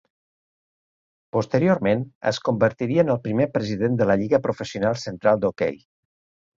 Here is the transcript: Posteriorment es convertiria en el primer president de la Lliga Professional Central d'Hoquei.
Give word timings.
Posteriorment 1.37 2.01
es 2.33 2.41
convertiria 2.49 3.05
en 3.07 3.13
el 3.17 3.23
primer 3.29 3.49
president 3.61 4.03
de 4.03 4.11
la 4.13 4.19
Lliga 4.25 4.45
Professional 4.51 5.03
Central 5.07 5.47
d'Hoquei. 5.47 5.83